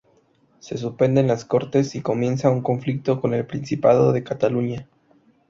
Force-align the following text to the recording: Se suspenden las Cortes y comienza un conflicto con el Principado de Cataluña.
Se 0.57 0.79
suspenden 0.79 1.27
las 1.27 1.45
Cortes 1.45 1.93
y 1.93 2.01
comienza 2.01 2.49
un 2.49 2.63
conflicto 2.63 3.21
con 3.21 3.35
el 3.35 3.45
Principado 3.45 4.11
de 4.13 4.23
Cataluña. 4.23 4.87